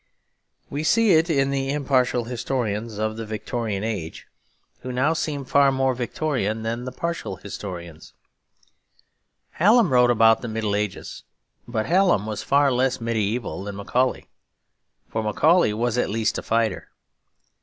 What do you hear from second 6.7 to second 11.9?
the partial historians. Hallam wrote about the Middle Ages; but